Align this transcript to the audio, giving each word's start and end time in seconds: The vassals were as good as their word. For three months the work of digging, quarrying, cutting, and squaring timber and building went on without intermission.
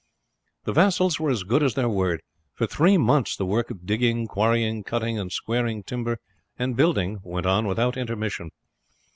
The 0.63 0.73
vassals 0.73 1.19
were 1.19 1.29
as 1.29 1.43
good 1.43 1.61
as 1.61 1.75
their 1.75 1.87
word. 1.87 2.23
For 2.55 2.65
three 2.65 2.97
months 2.97 3.35
the 3.35 3.45
work 3.45 3.69
of 3.69 3.85
digging, 3.85 4.25
quarrying, 4.25 4.81
cutting, 4.83 5.19
and 5.19 5.31
squaring 5.31 5.83
timber 5.83 6.17
and 6.57 6.75
building 6.75 7.19
went 7.23 7.45
on 7.45 7.67
without 7.67 7.97
intermission. 7.97 8.49